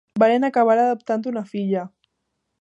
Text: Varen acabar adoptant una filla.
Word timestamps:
Varen 0.21 0.47
acabar 0.47 0.77
adoptant 0.85 1.27
una 1.33 1.45
filla. 1.53 1.85